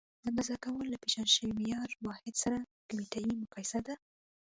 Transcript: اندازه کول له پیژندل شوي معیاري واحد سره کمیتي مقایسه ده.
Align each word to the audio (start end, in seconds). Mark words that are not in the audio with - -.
اندازه 0.27 0.53
کول 0.63 0.85
له 0.91 0.97
پیژندل 1.03 1.31
شوي 1.35 1.51
معیاري 1.57 1.95
واحد 2.07 2.33
سره 2.43 2.57
کمیتي 2.89 3.21
مقایسه 3.41 3.79
ده. 3.87 3.93